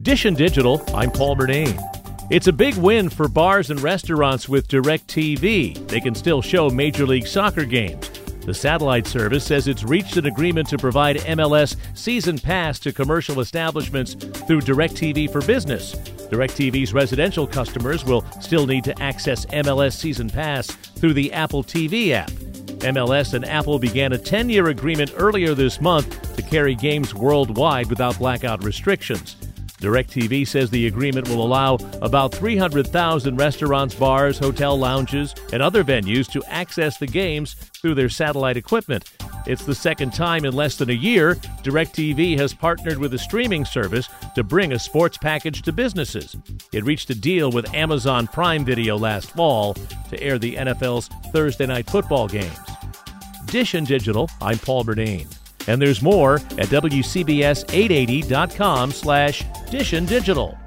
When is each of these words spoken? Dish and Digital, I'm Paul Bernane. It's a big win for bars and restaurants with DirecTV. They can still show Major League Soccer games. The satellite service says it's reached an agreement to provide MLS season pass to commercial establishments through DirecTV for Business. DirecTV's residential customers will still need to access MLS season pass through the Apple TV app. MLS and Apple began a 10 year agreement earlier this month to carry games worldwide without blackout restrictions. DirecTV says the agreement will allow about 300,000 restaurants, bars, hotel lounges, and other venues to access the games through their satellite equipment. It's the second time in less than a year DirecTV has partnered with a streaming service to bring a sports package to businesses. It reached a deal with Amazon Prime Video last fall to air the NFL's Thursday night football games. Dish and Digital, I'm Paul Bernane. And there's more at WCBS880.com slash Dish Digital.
Dish 0.00 0.26
and 0.26 0.36
Digital, 0.36 0.80
I'm 0.94 1.10
Paul 1.10 1.34
Bernane. 1.34 1.76
It's 2.30 2.46
a 2.46 2.52
big 2.52 2.76
win 2.76 3.08
for 3.08 3.26
bars 3.26 3.72
and 3.72 3.80
restaurants 3.80 4.48
with 4.48 4.68
DirecTV. 4.68 5.88
They 5.88 5.98
can 5.98 6.14
still 6.14 6.40
show 6.40 6.70
Major 6.70 7.04
League 7.04 7.26
Soccer 7.26 7.64
games. 7.64 8.08
The 8.46 8.54
satellite 8.54 9.08
service 9.08 9.44
says 9.44 9.66
it's 9.66 9.82
reached 9.82 10.16
an 10.16 10.26
agreement 10.26 10.68
to 10.68 10.78
provide 10.78 11.16
MLS 11.16 11.74
season 11.98 12.38
pass 12.38 12.78
to 12.78 12.92
commercial 12.92 13.40
establishments 13.40 14.14
through 14.14 14.60
DirecTV 14.60 15.32
for 15.32 15.40
Business. 15.40 15.96
DirecTV's 16.30 16.94
residential 16.94 17.48
customers 17.48 18.04
will 18.04 18.24
still 18.40 18.68
need 18.68 18.84
to 18.84 19.02
access 19.02 19.46
MLS 19.46 19.94
season 19.94 20.30
pass 20.30 20.68
through 20.68 21.14
the 21.14 21.32
Apple 21.32 21.64
TV 21.64 22.10
app. 22.12 22.30
MLS 22.30 23.34
and 23.34 23.44
Apple 23.44 23.80
began 23.80 24.12
a 24.12 24.18
10 24.18 24.48
year 24.48 24.68
agreement 24.68 25.10
earlier 25.16 25.54
this 25.54 25.80
month 25.80 26.36
to 26.36 26.42
carry 26.42 26.76
games 26.76 27.16
worldwide 27.16 27.90
without 27.90 28.16
blackout 28.16 28.62
restrictions. 28.62 29.34
DirecTV 29.78 30.46
says 30.46 30.70
the 30.70 30.86
agreement 30.86 31.28
will 31.28 31.44
allow 31.44 31.76
about 32.02 32.34
300,000 32.34 33.36
restaurants, 33.36 33.94
bars, 33.94 34.38
hotel 34.38 34.78
lounges, 34.78 35.34
and 35.52 35.62
other 35.62 35.84
venues 35.84 36.30
to 36.32 36.42
access 36.48 36.98
the 36.98 37.06
games 37.06 37.54
through 37.54 37.94
their 37.94 38.08
satellite 38.08 38.56
equipment. 38.56 39.10
It's 39.46 39.64
the 39.64 39.74
second 39.74 40.12
time 40.12 40.44
in 40.44 40.52
less 40.52 40.76
than 40.76 40.90
a 40.90 40.94
year 40.94 41.36
DirecTV 41.62 42.36
has 42.38 42.52
partnered 42.52 42.98
with 42.98 43.14
a 43.14 43.18
streaming 43.18 43.64
service 43.64 44.08
to 44.34 44.42
bring 44.42 44.72
a 44.72 44.78
sports 44.78 45.16
package 45.16 45.62
to 45.62 45.72
businesses. 45.72 46.36
It 46.72 46.84
reached 46.84 47.08
a 47.10 47.14
deal 47.14 47.50
with 47.50 47.72
Amazon 47.72 48.26
Prime 48.26 48.64
Video 48.64 48.98
last 48.98 49.30
fall 49.30 49.74
to 49.74 50.20
air 50.20 50.38
the 50.38 50.56
NFL's 50.56 51.08
Thursday 51.32 51.66
night 51.66 51.88
football 51.88 52.28
games. 52.28 52.58
Dish 53.46 53.74
and 53.74 53.86
Digital, 53.86 54.28
I'm 54.42 54.58
Paul 54.58 54.84
Bernane. 54.84 55.37
And 55.68 55.80
there's 55.80 56.02
more 56.02 56.34
at 56.34 56.68
WCBS880.com 56.68 58.90
slash 58.90 59.44
Dish 59.70 59.92
Digital. 60.08 60.58